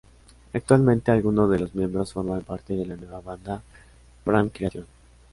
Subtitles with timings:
[0.53, 3.61] Actualmente algunos de los miembros forman parte de la nueva banda
[4.23, 4.87] "Prime Creation